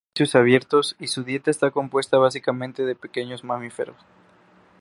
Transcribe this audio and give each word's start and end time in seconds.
Habita 0.15 0.21
espacios 0.23 0.41
abiertos 0.41 0.95
y 0.97 1.07
su 1.09 1.23
dieta 1.23 1.51
está 1.51 1.69
compuesta 1.69 2.17
básicamente 2.17 2.85
de 2.85 2.95
pequeños 2.95 3.43
mamíferos. 3.43 3.97